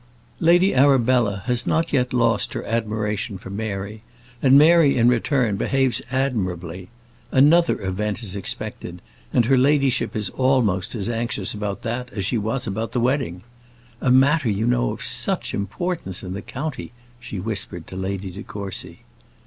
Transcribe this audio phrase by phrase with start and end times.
[0.39, 4.01] Lady Arabella has not yet lost her admiration for Mary,
[4.41, 6.89] and Mary, in return, behaves admirably.
[7.31, 8.99] Another event is expected,
[9.31, 13.43] and her ladyship is almost as anxious about that as she was about the wedding.
[14.01, 18.41] "A matter, you know, of such importance in the county!" she whispered to Lady de
[18.41, 19.03] Courcy.